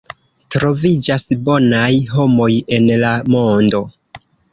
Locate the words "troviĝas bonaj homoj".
0.53-2.47